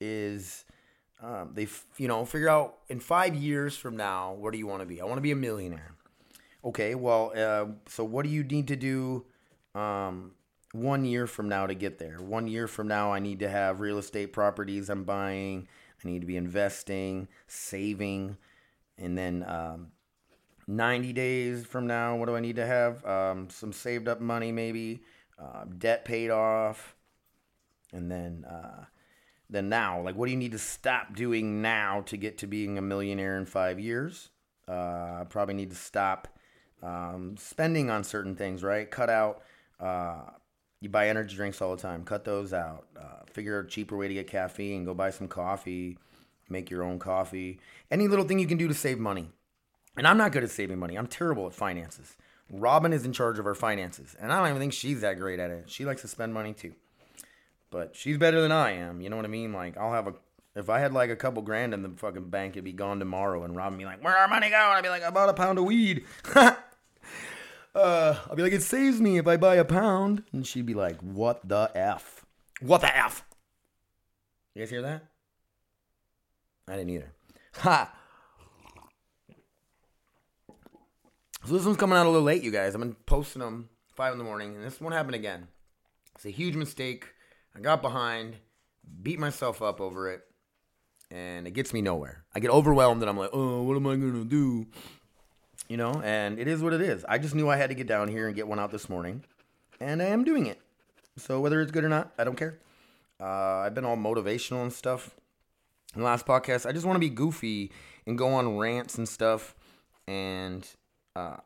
[0.00, 0.64] is
[1.22, 4.80] um, they, you know, figure out in five years from now, where do you want
[4.80, 5.00] to be?
[5.00, 5.94] I want to be a millionaire.
[6.64, 9.24] Okay, well, uh, so what do you need to do
[9.74, 10.32] um,
[10.72, 12.18] one year from now to get there?
[12.20, 15.68] One year from now, I need to have real estate properties I'm buying.
[16.04, 18.36] I need to be investing, saving,
[18.96, 19.92] and then um,
[20.66, 23.04] 90 days from now, what do I need to have?
[23.04, 25.02] Um, some saved up money, maybe,
[25.38, 26.94] uh, debt paid off,
[27.92, 28.84] and then uh,
[29.50, 32.76] then now, like, what do you need to stop doing now to get to being
[32.78, 34.28] a millionaire in five years?
[34.68, 36.28] Uh, I probably need to stop
[36.82, 38.90] um, spending on certain things, right?
[38.90, 39.42] Cut out.
[39.80, 40.22] Uh,
[40.80, 42.04] you buy energy drinks all the time.
[42.04, 42.86] Cut those out.
[42.96, 44.84] Uh, figure a cheaper way to get caffeine.
[44.84, 45.98] Go buy some coffee.
[46.48, 47.60] Make your own coffee.
[47.90, 49.30] Any little thing you can do to save money.
[49.96, 50.96] And I'm not good at saving money.
[50.96, 52.16] I'm terrible at finances.
[52.50, 55.38] Robin is in charge of our finances, and I don't even think she's that great
[55.38, 55.68] at it.
[55.68, 56.72] She likes to spend money too
[57.70, 59.00] but she's better than I am.
[59.00, 59.52] You know what I mean?
[59.52, 60.14] Like I'll have a
[60.54, 63.44] if I had like a couple grand in the fucking bank, it'd be gone tomorrow,
[63.44, 65.58] and Robin be like, "Where our money going?" I'd be like, "I bought a pound
[65.58, 66.04] of weed."
[67.78, 70.74] uh, I'll be like, "It saves me if I buy a pound," and she'd be
[70.74, 72.26] like, "What the f?
[72.60, 73.24] What the f?"
[74.54, 75.04] You guys hear that?
[76.68, 77.12] I didn't either.
[77.56, 77.94] Ha!
[81.44, 82.74] So this one's coming out a little late, you guys.
[82.74, 85.48] I've been posting them five in the morning, and this won't happen again.
[86.14, 87.06] It's a huge mistake.
[87.56, 88.36] I got behind,
[89.02, 90.22] beat myself up over it,
[91.10, 92.24] and it gets me nowhere.
[92.34, 94.66] I get overwhelmed, and I'm like, oh, what am I gonna do?
[95.68, 97.04] You know, and it is what it is.
[97.06, 99.24] I just knew I had to get down here and get one out this morning,
[99.80, 100.58] and I am doing it.
[101.16, 102.58] So whether it's good or not, I don't care.
[103.20, 105.14] Uh, I've been all motivational and stuff
[105.94, 106.66] in the last podcast.
[106.66, 107.72] I just want to be goofy
[108.06, 109.54] and go on rants and stuff.
[110.06, 110.66] And
[111.16, 111.36] uh,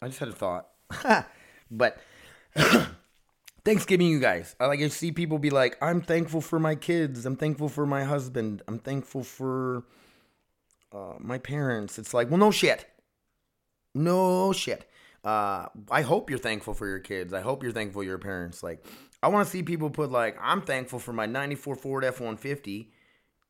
[0.00, 0.68] I just had a thought.
[1.70, 1.98] but
[3.64, 4.54] Thanksgiving, you guys.
[4.60, 7.26] I like to see people be like, I'm thankful for my kids.
[7.26, 8.62] I'm thankful for my husband.
[8.68, 9.84] I'm thankful for
[10.96, 11.98] uh, my parents.
[11.98, 12.86] It's like, well, no shit.
[13.94, 14.88] No shit.
[15.24, 17.32] Uh, I hope you're thankful for your kids.
[17.32, 18.62] I hope you're thankful your parents.
[18.62, 18.84] Like,
[19.22, 22.88] I want to see people put like, I'm thankful for my '94 Ford F-150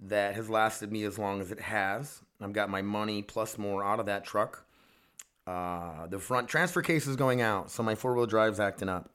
[0.00, 2.20] that has lasted me as long as it has.
[2.40, 4.64] I've got my money plus more out of that truck.
[5.46, 9.10] Uh, the front transfer case is going out, so my four wheel drive's acting up,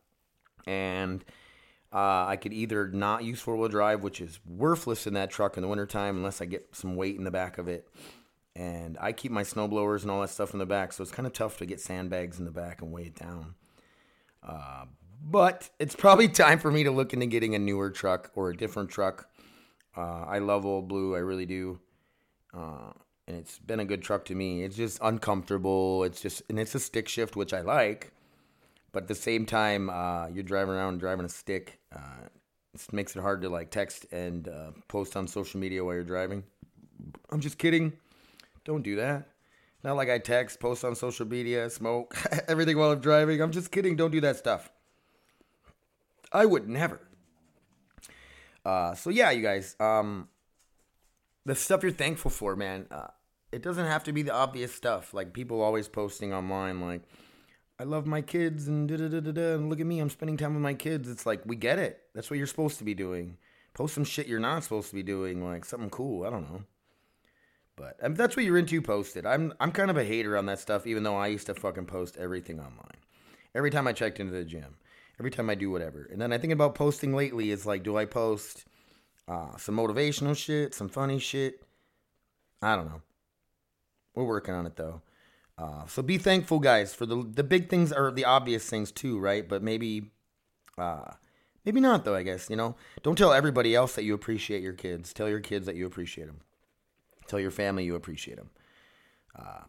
[0.65, 1.26] and
[1.91, 5.58] uh, I could either not use four wheel drive, which is worthless in that truck
[5.58, 7.89] in the wintertime unless I get some weight in the back of it.
[8.56, 11.12] And I keep my snow blowers and all that stuff in the back, so it's
[11.12, 13.56] kind of tough to get sandbags in the back and weigh it down.
[14.44, 14.86] Uh,
[15.24, 18.58] but it's probably time for me to look into getting a newer truck or a
[18.58, 19.30] different truck.
[19.96, 21.80] Uh, I love Old Blue, I really do.
[22.54, 22.92] Uh,
[23.28, 24.64] and it's been a good truck to me.
[24.64, 26.04] It's just uncomfortable.
[26.04, 28.12] It's just, and it's a stick shift, which I like.
[28.92, 31.80] But at the same time, uh, you're driving around driving a stick.
[31.96, 32.28] Uh,
[32.74, 36.04] it makes it hard to like text and uh, post on social media while you're
[36.04, 36.44] driving.
[37.30, 37.94] I'm just kidding.
[38.63, 39.28] Don't do that.
[39.84, 42.15] Not like I text, post on social media, smoke,
[42.47, 43.41] everything while I'm driving.
[43.41, 43.95] I'm just kidding.
[43.95, 44.69] Don't do that stuff.
[46.32, 47.02] I would never.
[48.63, 49.76] Uh, so yeah, you guys.
[49.80, 50.30] Um,
[51.45, 52.86] the stuff you're thankful for, man.
[52.91, 53.08] Uh,
[53.52, 55.13] it doesn't have to be the obvious stuff.
[55.13, 57.02] Like people always posting online, like,
[57.80, 59.56] I love my kids and da da da da.
[59.56, 61.10] And look at me, I'm spending time with my kids.
[61.10, 62.00] It's like we get it.
[62.13, 63.38] That's what you're supposed to be doing.
[63.74, 66.26] Post some shit you're not supposed to be doing, like something cool.
[66.26, 66.63] I don't know.
[67.82, 69.26] But if that's what you're into, post it.
[69.26, 71.88] I'm I'm kind of a hater on that stuff, even though I used to fucking
[71.88, 73.00] post everything online.
[73.56, 74.76] Every time I checked into the gym,
[75.20, 76.08] every time I do whatever.
[76.12, 78.65] And then I think about posting lately is like, do I post
[79.28, 81.63] uh, some motivational shit, some funny shit?
[82.62, 83.02] I don't know.
[84.13, 85.02] We're working on it though.
[85.58, 89.17] Uh, so be thankful, guys, for the the big things or the obvious things too,
[89.17, 89.50] right?
[89.50, 90.12] But maybe,
[90.78, 91.13] uh,
[91.65, 92.15] maybe not though.
[92.15, 92.76] I guess you know.
[93.02, 95.13] Don't tell everybody else that you appreciate your kids.
[95.13, 96.41] Tell your kids that you appreciate them.
[97.32, 98.50] Tell your family you appreciate them.
[99.34, 99.62] Uh,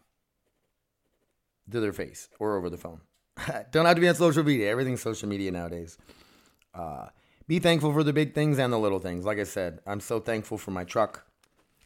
[1.70, 3.00] to their face or over the phone.
[3.70, 4.68] Don't have to be on social media.
[4.68, 5.96] Everything's social media nowadays.
[6.74, 7.06] Uh,
[7.46, 9.24] be thankful for the big things and the little things.
[9.24, 11.24] Like I said, I'm so thankful for my truck.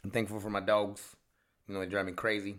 [0.02, 1.14] I'm thankful for my dogs.
[1.68, 2.56] You know, they drive me crazy.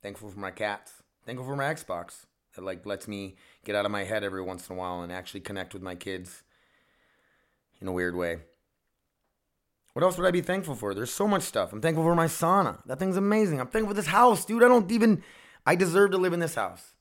[0.00, 0.92] Thankful for my cats.
[1.26, 4.70] Thankful for my Xbox that like lets me get out of my head every once
[4.70, 6.44] in a while and actually connect with my kids
[7.80, 8.38] in a weird way.
[9.92, 10.94] What else would I be thankful for?
[10.94, 11.72] There's so much stuff.
[11.72, 12.78] I'm thankful for my sauna.
[12.86, 13.60] That thing's amazing.
[13.60, 14.62] I'm thankful for this house, dude.
[14.62, 15.22] I don't even
[15.66, 16.94] I deserve to live in this house.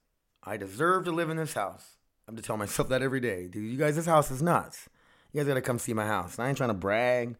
[0.44, 1.98] I deserve to live in this house.
[2.28, 3.48] I'm to tell myself that every day.
[3.48, 4.90] Dude, you guys, this house is nuts.
[5.32, 6.36] You guys gotta come see my house.
[6.36, 7.36] And I ain't trying to brag,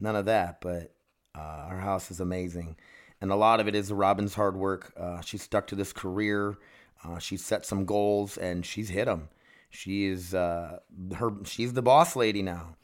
[0.00, 0.94] none of that, but
[1.36, 2.76] uh, our house is amazing
[3.20, 4.92] and a lot of it is Robin's hard work.
[4.96, 6.56] Uh, she's stuck to this career.
[7.04, 9.28] Uh, she's set some goals and she's hit them.
[9.70, 10.78] She is uh,
[11.16, 11.30] her.
[11.44, 12.76] She's the boss lady now.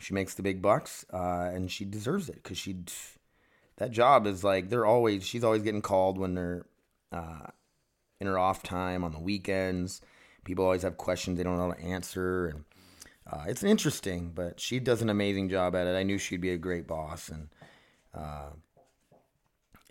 [0.00, 2.76] She makes the big bucks, uh, and she deserves it because she.
[3.76, 5.24] That job is like they're always.
[5.24, 6.66] She's always getting called when they're
[7.12, 7.48] uh,
[8.20, 10.00] in her off time on the weekends.
[10.44, 12.64] People always have questions they don't know how to answer, and
[13.30, 14.32] uh, it's interesting.
[14.34, 15.94] But she does an amazing job at it.
[15.96, 17.48] I knew she'd be a great boss, and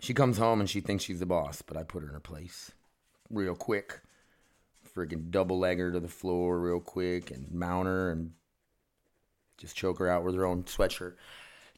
[0.01, 2.19] she comes home and she thinks she's the boss, but I put her in her
[2.19, 2.71] place
[3.29, 4.01] real quick.
[4.95, 8.31] Freaking double leg her to the floor real quick and mount her and
[9.59, 11.15] just choke her out with her own sweatshirt.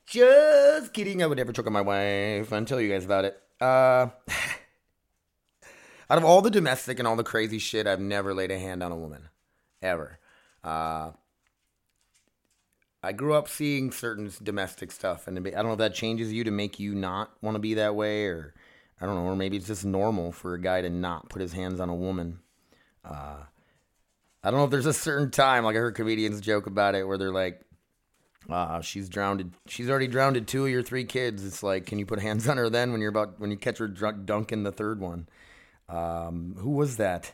[0.05, 1.21] Just kidding.
[1.21, 2.53] I would never choke on my wife.
[2.53, 3.41] I'll tell you guys about it.
[3.59, 4.07] Uh,
[6.09, 8.83] out of all the domestic and all the crazy shit, I've never laid a hand
[8.83, 9.29] on a woman.
[9.81, 10.19] Ever.
[10.63, 11.11] Uh,
[13.03, 16.43] I grew up seeing certain domestic stuff, and I don't know if that changes you
[16.43, 18.53] to make you not want to be that way, or
[18.99, 21.53] I don't know, or maybe it's just normal for a guy to not put his
[21.53, 22.39] hands on a woman.
[23.03, 23.37] Uh,
[24.43, 27.07] I don't know if there's a certain time, like I heard comedians joke about it,
[27.07, 27.61] where they're like,
[28.49, 29.53] uh, she's drowned.
[29.67, 31.45] She's already drowned two of your three kids.
[31.45, 33.77] It's like, can you put hands on her then when you're about when you catch
[33.77, 35.27] her drunk dunking the third one?
[35.89, 37.33] Um, who was that?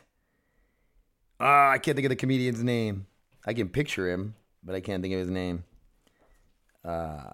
[1.40, 3.06] Ah, I can't think of the comedian's name.
[3.46, 5.64] I can picture him but I can't think of his name.
[6.84, 7.30] Uh,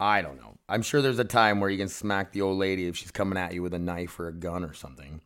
[0.00, 0.56] I don't know.
[0.68, 3.38] I'm sure there's a time where you can smack the old lady if she's coming
[3.38, 5.20] at you with a knife or a gun or something.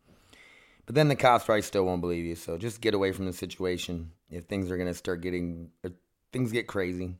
[0.86, 2.34] But then the cops probably still won't believe you.
[2.34, 5.70] So just get away from the situation if things are gonna start getting
[6.32, 7.14] things get crazy.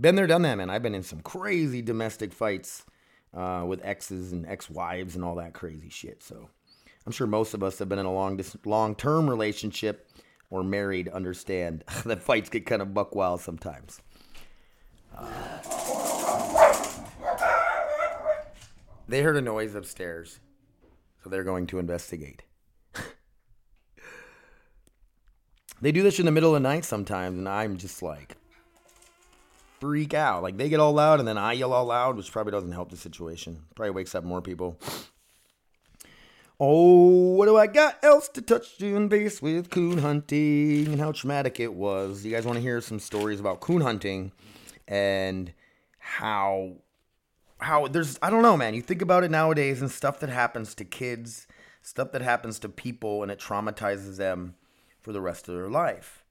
[0.00, 0.70] Been there, done that, man.
[0.70, 2.84] I've been in some crazy domestic fights
[3.32, 6.22] uh, with exes and ex-wives and all that crazy shit.
[6.22, 6.48] So
[7.06, 10.10] I'm sure most of us have been in a long long term relationship
[10.50, 11.08] or married.
[11.08, 14.00] Understand that fights get kind of buck wild sometimes.
[15.16, 15.28] Uh,
[19.06, 20.40] they heard a noise upstairs,
[21.22, 22.42] so they're going to investigate.
[25.80, 28.36] they do this in the middle of the night sometimes, and I'm just like
[29.84, 30.42] freak out.
[30.42, 32.90] Like they get all loud, and then I yell all loud, which probably doesn't help
[32.90, 33.64] the situation.
[33.74, 34.78] Probably wakes up more people.
[36.58, 41.12] Oh, what do I got else to touch and base with coon hunting and how
[41.12, 42.24] traumatic it was?
[42.24, 44.32] You guys want to hear some stories about coon hunting
[44.88, 45.52] and
[45.98, 46.76] how
[47.58, 48.72] how there's I don't know, man.
[48.72, 51.46] You think about it nowadays and stuff that happens to kids,
[51.82, 54.54] stuff that happens to people and it traumatizes them
[55.02, 56.24] for the rest of their life.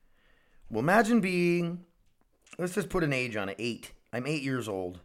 [0.71, 1.85] Well, imagine being
[2.57, 3.91] let's just put an age on it, 8.
[4.11, 4.99] I'm 8 years old.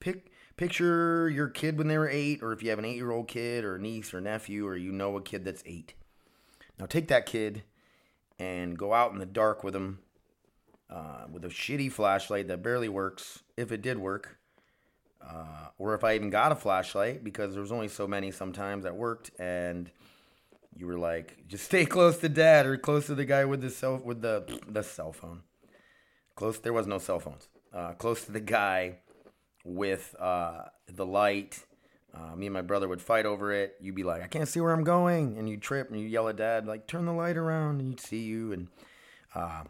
[0.00, 3.64] Pick picture your kid when they were 8 or if you have an 8-year-old kid
[3.64, 5.94] or niece or nephew or you know a kid that's 8.
[6.78, 7.62] Now take that kid
[8.38, 10.00] and go out in the dark with them
[10.90, 14.38] uh, with a shitty flashlight that barely works, if it did work,
[15.20, 18.84] uh, or if I even got a flashlight because there was only so many sometimes
[18.84, 19.90] that worked, and
[20.76, 23.70] you were like, just stay close to dad or close to the guy with the
[23.70, 25.42] cell with the the cell phone.
[26.38, 27.48] Close, there was no cell phones.
[27.74, 29.00] Uh, close to the guy
[29.64, 31.64] with uh, the light.
[32.14, 33.74] Uh, me and my brother would fight over it.
[33.80, 36.28] You'd be like, I can't see where I'm going, and you trip and you yell
[36.28, 38.68] at dad like, turn the light around, and you'd see you and.
[39.34, 39.64] Uh,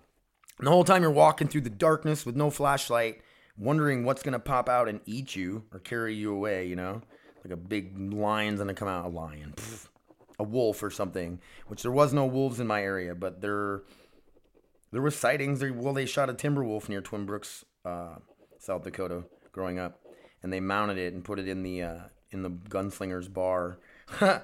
[0.58, 3.22] and the whole time you're walking through the darkness with no flashlight,
[3.56, 7.00] wondering what's gonna pop out and eat you or carry you away, you know?
[7.44, 9.54] Like a big lion's gonna come out, a lion,
[10.38, 11.40] a wolf or something.
[11.68, 13.84] Which there was no wolves in my area, but there
[14.92, 15.62] there were sightings.
[15.62, 18.16] Well, they shot a timber wolf near Twin Brooks, uh,
[18.58, 20.00] South Dakota, growing up,
[20.42, 21.98] and they mounted it and put it in the uh,
[22.30, 23.78] in the gunslinger's bar.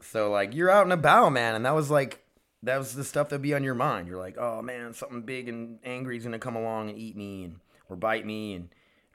[0.00, 2.22] so like you're out and about, man, and that was like
[2.62, 4.06] that was the stuff that'd be on your mind.
[4.06, 7.44] You're like, oh man, something big and angry is gonna come along and eat me
[7.44, 7.56] and
[7.88, 8.68] or bite me and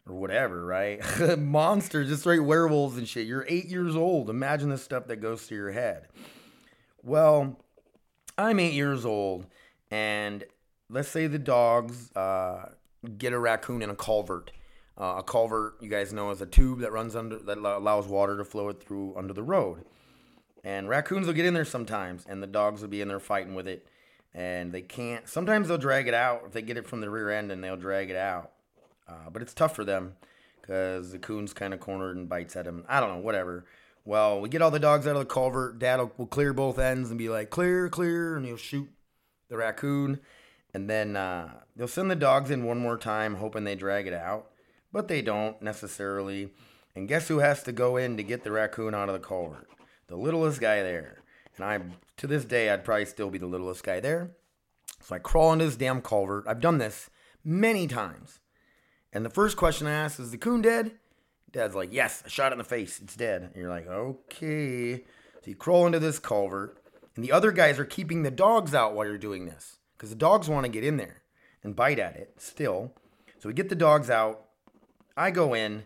[0.07, 1.01] or whatever, right?
[1.37, 3.27] Monsters, just straight werewolves and shit.
[3.27, 4.29] You're eight years old.
[4.29, 6.07] Imagine the stuff that goes through your head.
[7.03, 7.59] Well,
[8.37, 9.47] I'm eight years old,
[9.95, 10.43] and
[10.89, 12.69] let's say the dogs uh,
[13.17, 14.51] get a raccoon in a culvert.
[14.99, 18.37] Uh, a culvert, you guys know, is a tube that runs under that allows water
[18.37, 19.85] to flow it through under the road.
[20.65, 23.55] And raccoons will get in there sometimes, and the dogs will be in there fighting
[23.55, 23.87] with it.
[24.33, 25.29] And they can't.
[25.29, 27.77] Sometimes they'll drag it out if they get it from the rear end, and they'll
[27.77, 28.51] drag it out.
[29.07, 30.15] Uh, but it's tough for them
[30.59, 32.83] because the coon's kind of cornered and bites at him.
[32.89, 33.63] I don't know, whatever.
[34.03, 35.79] Well, we get all the dogs out of the culvert.
[35.79, 38.89] Dad will, will clear both ends and be like, clear, clear, and he'll shoot
[39.49, 40.19] the raccoon.
[40.73, 44.13] And then uh, they'll send the dogs in one more time, hoping they drag it
[44.13, 44.51] out.
[44.91, 46.51] But they don't necessarily.
[46.95, 49.67] And guess who has to go in to get the raccoon out of the culvert?
[50.07, 51.23] the littlest guy there.
[51.55, 51.79] And I,
[52.17, 54.31] to this day, I'd probably still be the littlest guy there.
[55.01, 56.45] So I crawl into this damn culvert.
[56.47, 57.09] I've done this
[57.43, 58.39] many times.
[59.13, 60.91] And the first question I ask is, the coon dead?
[61.51, 62.99] Dad's like, yes, I shot it in the face.
[63.01, 63.43] It's dead.
[63.43, 65.05] And you're like, okay.
[65.41, 66.81] So you crawl into this culvert.
[67.15, 69.77] And the other guys are keeping the dogs out while you're doing this.
[69.97, 71.21] Because the dogs want to get in there
[71.63, 72.93] and bite at it still.
[73.39, 74.45] So we get the dogs out.
[75.15, 75.83] I go in.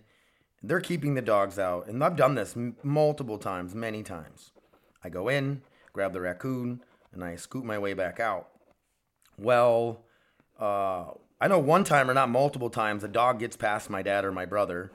[0.61, 4.51] They're keeping the dogs out, and I've done this m- multiple times, many times.
[5.01, 5.61] I go in,
[5.93, 6.81] grab the raccoon,
[7.13, 8.49] and I scoot my way back out.
[9.37, 10.03] Well,
[10.59, 14.25] uh, I know one time or not multiple times, a dog gets past my dad
[14.25, 14.91] or my brother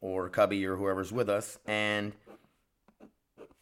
[0.00, 2.12] or Cubby or whoever's with us, and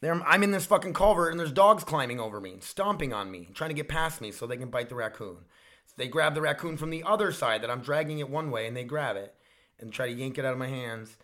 [0.03, 3.71] I'm in this fucking culvert, and there's dogs climbing over me, stomping on me, trying
[3.71, 5.39] to get past me so they can bite the raccoon.
[5.87, 8.67] So they grab the raccoon from the other side that I'm dragging it one way,
[8.67, 9.35] and they grab it
[9.79, 11.17] and try to yank it out of my hands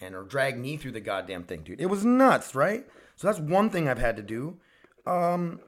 [0.00, 1.80] and or drag me through the goddamn thing, dude.
[1.80, 2.86] It was nuts, right?
[3.16, 4.58] So that's one thing I've had to do.
[5.06, 5.60] Um,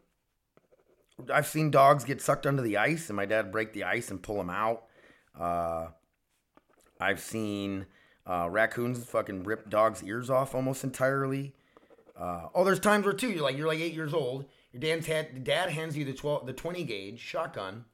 [1.32, 4.22] I've seen dogs get sucked under the ice, and my dad break the ice and
[4.22, 4.84] pull them out.
[5.38, 5.88] Uh,
[7.00, 7.86] I've seen
[8.26, 11.54] uh, raccoons fucking rip dogs' ears off almost entirely.
[12.20, 14.44] Uh, oh, there's times where too you're like you're like eight years old.
[14.72, 17.84] Your dad's had, dad hands you the twelve the twenty gauge shotgun,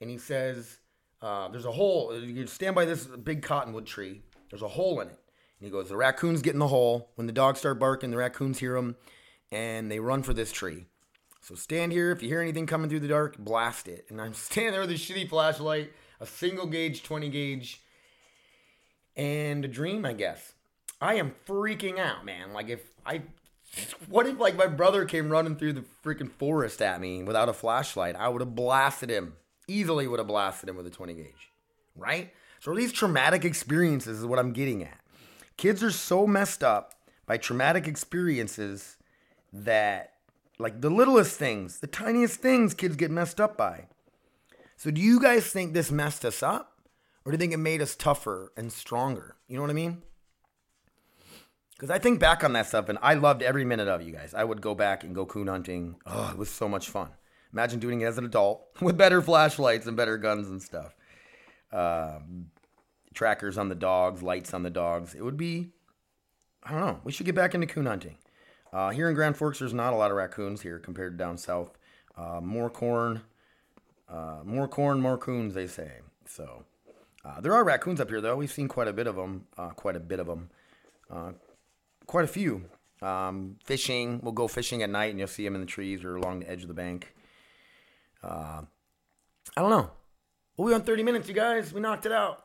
[0.00, 0.78] and he says,
[1.20, 2.16] uh, "There's a hole.
[2.18, 4.22] You stand by this big cottonwood tree.
[4.50, 5.18] There's a hole in it."
[5.60, 7.10] And he goes, The raccoons get in the hole.
[7.16, 8.96] When the dogs start barking, the raccoons hear them
[9.50, 10.86] and they run for this tree.
[11.40, 12.10] So stand here.
[12.10, 14.06] If you hear anything coming through the dark, blast it.
[14.08, 17.82] And I'm standing there with a shitty flashlight, a single gauge, 20 gauge.
[19.16, 20.52] and a dream, I guess.
[21.00, 22.52] I am freaking out, man.
[22.52, 23.22] Like if I
[24.08, 27.52] what if like my brother came running through the freaking forest at me without a
[27.52, 28.16] flashlight?
[28.16, 29.34] I would have blasted him.
[29.66, 31.52] Easily would have blasted him with a 20 gauge.
[31.96, 32.32] Right?
[32.60, 34.98] So these traumatic experiences is what I'm getting at.
[35.56, 36.94] Kids are so messed up
[37.26, 38.96] by traumatic experiences
[39.52, 40.14] that
[40.58, 43.86] like the littlest things, the tiniest things kids get messed up by.
[44.76, 46.74] So do you guys think this messed us up?
[47.24, 49.36] Or do you think it made us tougher and stronger?
[49.48, 50.02] You know what I mean?
[51.78, 54.34] Because I think back on that stuff and I loved every minute of you guys.
[54.34, 55.94] I would go back and go coon hunting.
[56.04, 57.10] Oh, it was so much fun.
[57.52, 60.96] Imagine doing it as an adult with better flashlights and better guns and stuff.
[61.72, 62.46] Um,
[63.14, 65.14] trackers on the dogs, lights on the dogs.
[65.14, 65.70] It would be,
[66.64, 67.00] I don't know.
[67.04, 68.16] We should get back into coon hunting.
[68.72, 71.38] Uh, here in Grand Forks, there's not a lot of raccoons here compared to down
[71.38, 71.78] south.
[72.16, 73.22] Uh, more corn,
[74.08, 75.92] uh, more corn, more coons, they say.
[76.26, 76.64] So
[77.24, 78.36] uh, there are raccoons up here, though.
[78.36, 79.46] We've seen quite a bit of them.
[79.56, 80.50] Uh, quite a bit of them
[82.08, 82.64] quite a few.
[83.00, 86.16] Um, fishing, we'll go fishing at night, and you'll see them in the trees or
[86.16, 87.14] along the edge of the bank.
[88.24, 88.62] Uh,
[89.56, 89.90] I don't know.
[90.56, 91.72] We're on 30 minutes, you guys.
[91.72, 92.44] We knocked it out.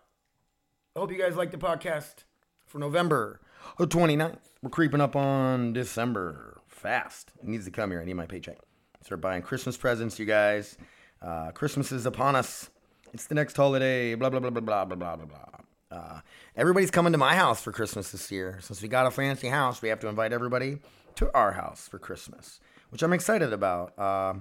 [0.96, 2.26] I hope you guys liked the podcast
[2.68, 3.40] for November
[3.80, 4.38] 29th.
[4.62, 7.32] We're creeping up on December fast.
[7.42, 8.00] It needs to come here.
[8.00, 8.58] I need my paycheck.
[9.02, 10.78] Start buying Christmas presents, you guys.
[11.20, 12.70] Uh, Christmas is upon us.
[13.12, 14.14] It's the next holiday.
[14.14, 15.63] Blah, blah, blah, blah, blah, blah, blah, blah.
[15.94, 16.22] Uh,
[16.56, 18.58] everybody's coming to my house for Christmas this year.
[18.62, 20.80] Since we got a fancy house, we have to invite everybody
[21.16, 23.98] to our house for Christmas, which I'm excited about.
[23.98, 24.34] Uh,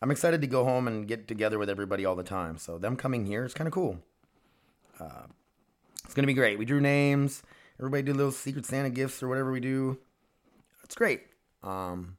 [0.00, 2.56] I'm excited to go home and get together with everybody all the time.
[2.56, 3.98] So them coming here is kind of cool.
[4.98, 5.26] Uh,
[6.04, 6.58] it's gonna be great.
[6.58, 7.42] We drew names.
[7.78, 9.98] Everybody did little Secret Santa gifts or whatever we do.
[10.84, 11.22] It's great.
[11.62, 12.16] Um,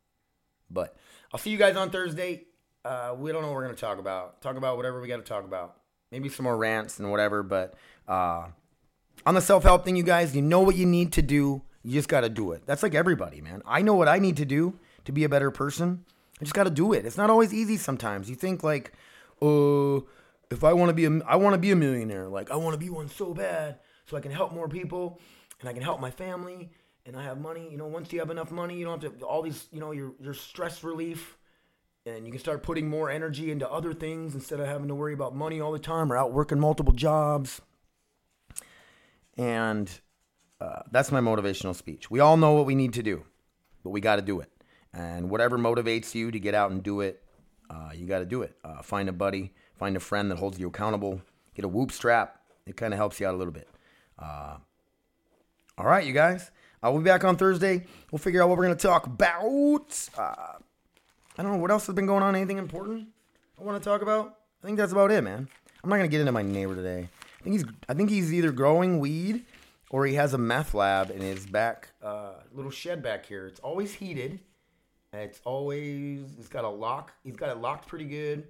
[0.70, 0.96] but
[1.34, 2.44] I'll see you guys on Thursday.
[2.84, 4.42] Uh, we don't know what we're gonna talk about.
[4.42, 5.78] Talk about whatever we got to talk about.
[6.12, 7.42] Maybe some more rants and whatever.
[7.42, 7.74] But
[8.08, 8.48] uh,
[9.26, 11.62] on the self help thing, you guys, you know what you need to do.
[11.84, 12.64] You just got to do it.
[12.66, 13.62] That's like everybody, man.
[13.66, 16.06] I know what I need to do to be a better person.
[16.42, 17.06] I just got to do it.
[17.06, 18.30] It's not always easy sometimes.
[18.30, 18.94] You think like,
[19.42, 20.02] oh, uh,
[20.52, 22.28] if I want to be a, I want to be a millionaire.
[22.28, 25.20] Like I want to be one so bad, so I can help more people
[25.60, 26.72] and I can help my family
[27.06, 27.68] and I have money.
[27.70, 29.68] You know, once you have enough money, you don't have to all these.
[29.72, 31.38] You know, your your stress relief,
[32.06, 35.14] and you can start putting more energy into other things instead of having to worry
[35.14, 37.62] about money all the time or out working multiple jobs.
[39.38, 39.90] And
[40.62, 42.10] uh, that's my motivational speech.
[42.10, 43.24] We all know what we need to do,
[43.84, 44.50] but we got to do it.
[44.94, 47.22] And whatever motivates you to get out and do it,
[47.70, 48.56] uh, you got to do it.
[48.64, 51.22] Uh, find a buddy, find a friend that holds you accountable.
[51.56, 52.40] Get a whoop strap.
[52.66, 53.68] It kind of helps you out a little bit.
[54.18, 54.58] Uh,
[55.78, 56.52] all right, you guys.
[56.82, 57.84] I'll be back on Thursday.
[58.12, 60.10] We'll figure out what we're going to talk about.
[60.18, 60.54] Uh,
[61.38, 62.36] I don't know what else has been going on.
[62.36, 63.10] Anything important
[63.60, 64.38] I want to talk about?
[64.64, 65.50] I think that's about it, man.
[65.84, 67.10] I'm not going to get into my neighbor today.
[67.46, 69.46] I think he's I think he's either growing weed
[69.92, 73.46] or he has a meth lab in his back uh, little shed back here.
[73.46, 74.40] It's always heated.
[75.14, 77.14] It's always it's got a lock.
[77.24, 78.48] He's got it locked pretty good,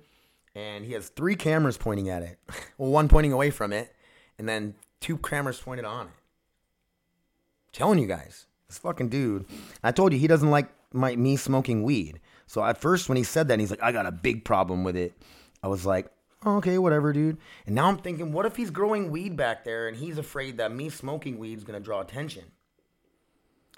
[0.55, 2.39] and he has three cameras pointing at it.
[2.77, 3.93] well, one pointing away from it,
[4.39, 9.45] and then two cameras pointed on it I'm telling you guys, this fucking dude.
[9.83, 12.21] I told you he doesn't like my me smoking weed.
[12.47, 14.95] So at first when he said that, he's like, I got a big problem with
[14.95, 15.13] it.
[15.61, 16.09] I was like,
[16.45, 17.37] oh, okay, whatever, dude.
[17.65, 20.71] And now I'm thinking, what if he's growing weed back there and he's afraid that
[20.73, 22.43] me smoking weed is gonna draw attention?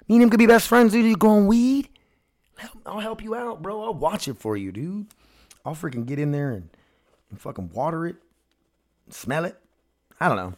[0.08, 1.04] Me and him could be best friends, dude.
[1.04, 1.88] You growing weed?
[2.86, 3.82] I'll help you out, bro.
[3.82, 5.06] I'll watch it for you, dude.
[5.64, 6.70] I'll freaking get in there and,
[7.30, 8.16] and fucking water it,
[9.10, 9.56] smell it.
[10.20, 10.54] I don't know.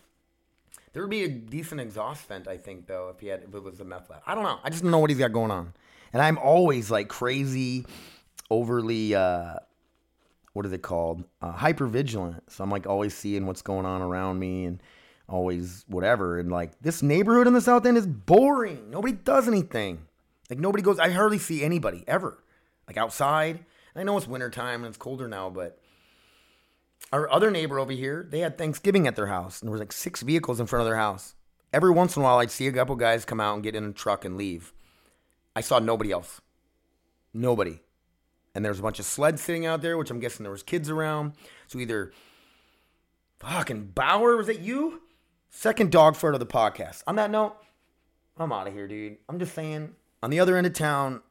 [0.93, 3.63] There would be a decent exhaust vent, I think, though, if he had if it
[3.63, 4.23] was a meth lab.
[4.27, 4.59] I don't know.
[4.63, 5.73] I just don't know what he's got going on.
[6.13, 7.87] And I'm always like crazy,
[8.51, 9.57] overly uh,
[10.53, 11.25] what is it called?
[11.41, 12.43] Uh, hyper vigilant.
[12.51, 14.83] So I'm like always seeing what's going on around me and
[15.29, 16.39] always whatever.
[16.39, 18.91] And like this neighborhood in the South End is boring.
[18.91, 20.07] Nobody does anything.
[20.49, 20.99] Like nobody goes.
[20.99, 22.43] I hardly see anybody ever.
[22.87, 23.65] Like outside.
[23.95, 25.81] I know it's wintertime and it's colder now, but
[27.13, 29.93] our other neighbor over here, they had Thanksgiving at their house, and there was like
[29.93, 31.35] six vehicles in front of their house.
[31.73, 33.85] Every once in a while, I'd see a couple guys come out and get in
[33.85, 34.73] a truck and leave.
[35.55, 36.41] I saw nobody else.
[37.35, 37.81] Nobody.
[38.55, 40.91] And there's a bunch of sleds sitting out there, which I'm guessing there was kids
[40.91, 41.35] around.
[41.69, 42.13] So either
[43.39, 45.03] fucking Bauer, was it you?
[45.51, 47.03] Second dog fart of the podcast.
[47.07, 47.57] On that note,
[48.37, 49.19] I'm out of here, dude.
[49.29, 49.95] I'm just saying.
[50.23, 51.23] On the other end of town,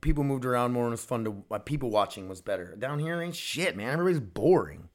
[0.00, 2.76] people moved around more and it was fun to uh, people watching was better.
[2.76, 3.92] Down here ain't shit, man.
[3.92, 4.88] Everybody's boring.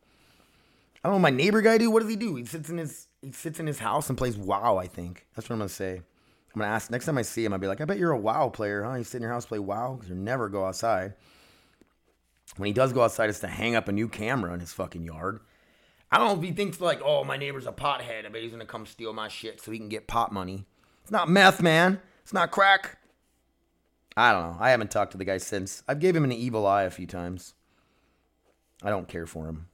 [1.03, 1.21] I don't know.
[1.21, 1.91] My neighbor guy do.
[1.91, 2.35] What does he do?
[2.35, 4.77] He sits in his he sits in his house and plays WoW.
[4.77, 5.95] I think that's what I'm gonna say.
[5.97, 7.53] I'm gonna ask next time I see him.
[7.53, 8.95] I'll be like, I bet you're a WoW player, huh?
[8.95, 11.13] You sit in your house play WoW because you never go outside.
[12.57, 15.03] When he does go outside, it's to hang up a new camera in his fucking
[15.03, 15.39] yard.
[16.11, 18.25] I don't know if he thinks like, oh, my neighbor's a pothead.
[18.25, 20.65] I bet he's gonna come steal my shit so he can get pot money.
[21.01, 21.99] It's not meth, man.
[22.21, 22.97] It's not crack.
[24.15, 24.57] I don't know.
[24.59, 25.81] I haven't talked to the guy since.
[25.87, 27.55] I've gave him an evil eye a few times.
[28.83, 29.69] I don't care for him.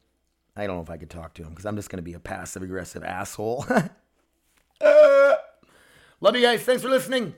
[0.55, 2.19] I don't know if I could talk to him because I'm just gonna be a
[2.19, 3.65] passive aggressive asshole.
[4.81, 5.35] uh,
[6.21, 6.61] love you guys.
[6.61, 7.33] Thanks for listening.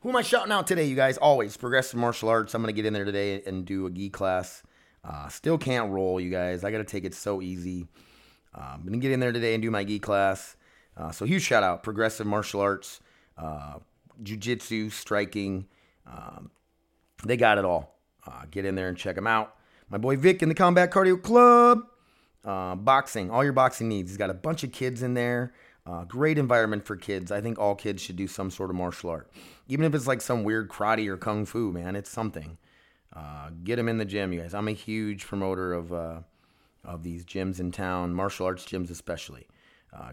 [0.00, 1.18] Who am I shouting out today, you guys?
[1.18, 2.54] Always progressive martial arts.
[2.54, 4.62] I'm gonna get in there today and do a gi class.
[5.04, 6.64] Uh, still can't roll, you guys.
[6.64, 7.86] I gotta take it so easy.
[8.54, 10.56] Uh, I'm gonna get in there today and do my gi class.
[10.96, 13.00] Uh, so huge shout out, progressive martial arts,
[13.36, 13.74] uh,
[14.22, 15.66] jujitsu, striking.
[16.06, 16.50] Um,
[17.24, 17.94] they got it all.
[18.26, 19.54] Uh, get in there and check them out.
[19.88, 21.82] My boy Vic in the Combat Cardio Club.
[22.44, 24.10] Uh, boxing, all your boxing needs.
[24.10, 25.52] He's got a bunch of kids in there.
[25.86, 27.32] Uh, great environment for kids.
[27.32, 29.30] I think all kids should do some sort of martial art,
[29.68, 31.72] even if it's like some weird karate or kung fu.
[31.72, 32.58] Man, it's something.
[33.14, 34.54] Uh, get them in the gym, you guys.
[34.54, 36.20] I'm a huge promoter of uh,
[36.84, 39.46] of these gyms in town, martial arts gyms especially.
[39.92, 40.12] Uh,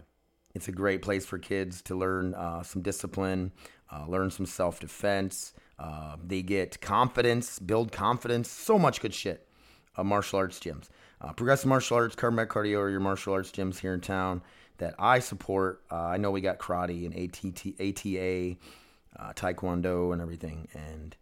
[0.54, 3.52] it's a great place for kids to learn uh, some discipline,
[3.92, 5.52] uh, learn some self defense.
[6.24, 8.50] they get confidence, build confidence.
[8.50, 9.46] So much good shit.
[10.02, 10.88] martial arts gyms.
[11.36, 14.42] Progressive Martial Arts, Combat Cardio, or your martial arts gyms here in town
[14.78, 15.82] that I support.
[15.90, 18.56] I know we got karate and ATT, ATA,
[19.34, 21.16] Taekwondo, and everything, and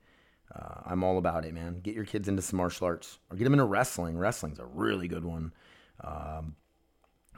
[0.56, 1.80] uh, I'm all about it, man.
[1.82, 4.16] Get your kids into some martial arts or get them into wrestling.
[4.16, 5.52] Wrestling's a really good one.
[6.02, 6.56] Um,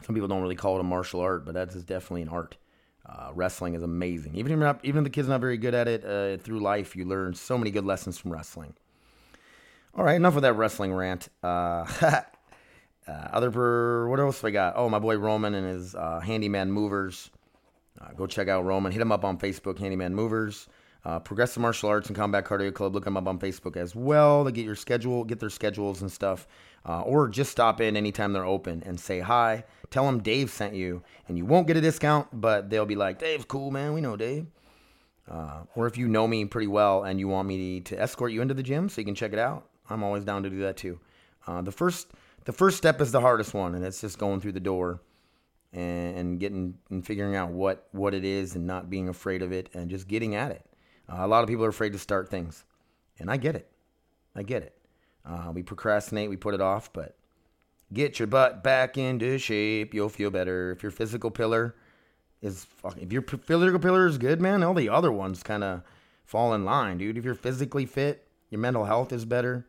[0.02, 2.56] some people don't really call it a martial art, but that is definitely an art.
[3.04, 4.34] Uh, wrestling is amazing.
[4.34, 6.96] Even if, not, even if the kid's not very good at it, uh, through life,
[6.96, 8.74] you learn so many good lessons from wrestling.
[9.94, 11.28] All right, enough of that wrestling rant.
[11.42, 11.86] Uh,
[13.08, 14.74] Uh, other what else we got?
[14.76, 17.30] Oh, my boy Roman and his uh, Handyman Movers.
[18.16, 18.92] Go check out Roman.
[18.92, 20.68] Hit him up on Facebook, Handyman Movers.
[21.06, 22.92] Uh, Progressive Martial Arts and Combat Cardio Club.
[22.92, 26.10] Look them up on Facebook as well to get your schedule, get their schedules and
[26.10, 26.48] stuff.
[26.84, 29.62] Uh, or just stop in anytime they're open and say hi.
[29.90, 33.20] Tell them Dave sent you, and you won't get a discount, but they'll be like,
[33.20, 33.92] Dave's cool, man.
[33.94, 34.46] We know Dave.
[35.30, 38.32] Uh, or if you know me pretty well and you want me to, to, escort
[38.32, 40.58] you into the gym so you can check it out, I'm always down to do
[40.62, 40.98] that too.
[41.62, 42.10] the first
[42.46, 45.00] the first step is the hardest one, and it's just going through the door
[45.72, 49.52] and, and getting and figuring out what what it is and not being afraid of
[49.52, 50.66] it and just getting at it.
[51.08, 52.64] Uh, a lot of people are afraid to start things,
[53.18, 53.70] and I get it.
[54.34, 54.76] I get it.
[55.24, 57.16] Uh, we procrastinate, we put it off, but
[57.92, 59.94] get your butt back into shape.
[59.94, 60.70] You'll feel better.
[60.72, 61.74] If your physical pillar
[62.42, 62.66] is
[62.98, 65.82] if your physical pillar is good, man, all the other ones kind of
[66.24, 67.16] fall in line, dude.
[67.16, 69.66] If you're physically fit, your mental health is better.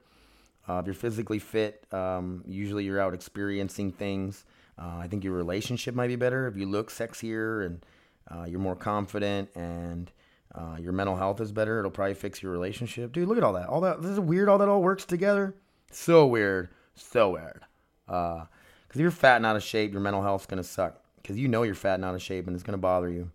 [0.67, 4.43] Uh, if you're physically fit, um, usually you're out experiencing things.
[4.77, 7.85] Uh, I think your relationship might be better if you look sexier and
[8.29, 10.11] uh, you're more confident and
[10.55, 11.79] uh, your mental health is better.
[11.79, 13.11] It'll probably fix your relationship.
[13.11, 13.67] Dude, look at all that.
[13.67, 14.01] All that.
[14.01, 14.49] This is weird.
[14.49, 15.55] All that all works together.
[15.91, 16.69] So weird.
[16.95, 17.61] So weird.
[18.05, 18.45] Because uh,
[18.93, 21.01] if you're fat and out of shape, your mental health's gonna suck.
[21.21, 23.31] Because you know you're fat and out of shape, and it's gonna bother you.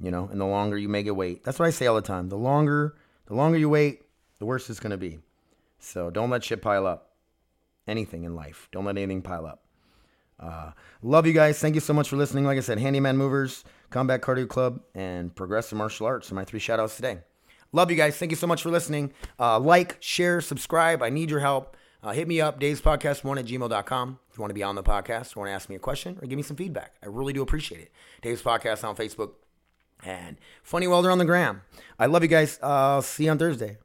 [0.00, 2.02] You know, and the longer you make it wait, that's what I say all the
[2.02, 2.28] time.
[2.28, 2.96] The longer,
[3.26, 4.02] the longer you wait,
[4.38, 5.18] the worse it's gonna be.
[5.78, 7.12] So don't let shit pile up.
[7.86, 8.68] Anything in life.
[8.70, 9.64] Don't let anything pile up.
[10.38, 11.58] Uh, love you guys.
[11.58, 12.44] Thank you so much for listening.
[12.44, 16.60] Like I said, Handyman Movers, Combat Cardio Club, and Progressive Martial Arts are my three
[16.60, 17.18] shout outs today.
[17.72, 18.16] Love you guys.
[18.16, 19.12] Thank you so much for listening.
[19.38, 21.02] Uh, like, share, subscribe.
[21.02, 21.76] I need your help.
[22.02, 24.18] Uh, hit me up, davespodcast1 at gmail.com.
[24.30, 26.28] If you want to be on the podcast, want to ask me a question, or
[26.28, 26.94] give me some feedback.
[27.02, 27.92] I really do appreciate it.
[28.22, 29.32] Dave's Podcast on Facebook
[30.04, 31.62] and Funny Welder on the gram.
[31.98, 32.58] I love you guys.
[32.62, 33.78] Uh, see you on Thursday.